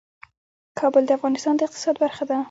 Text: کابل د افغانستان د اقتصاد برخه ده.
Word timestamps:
کابل 0.79 1.03
د 1.07 1.11
افغانستان 1.17 1.53
د 1.55 1.61
اقتصاد 1.67 1.95
برخه 2.03 2.23
ده. 2.29 2.37